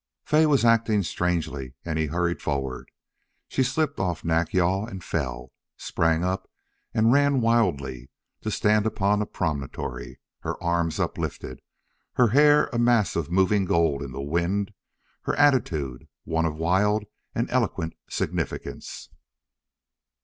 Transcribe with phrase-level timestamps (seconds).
[0.25, 2.89] Fay was acting strangely and he hurried forward.
[3.47, 6.49] She slipped off Nack yal and fell, sprang up
[6.91, 8.09] and ran wildly,
[8.41, 11.61] to stand upon a promontory, her arms uplifted,
[12.13, 14.73] her hair a mass of moving gold in the wind,
[15.25, 17.05] her attitude one of wild
[17.35, 19.07] and eloquent significance.